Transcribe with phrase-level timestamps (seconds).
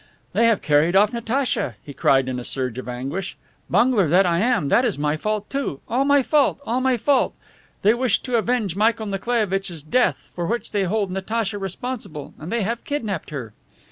[0.33, 3.37] "They have carried off Natacha," he cried in a surge of anguish.
[3.69, 7.35] "bungler that I am, that is my fault too all my fault all my fault!
[7.83, 12.63] They wished to avenge Michael Nikolaievitch's death, for which they hold Natacha responsible, and they
[12.63, 13.53] have kidnapped her."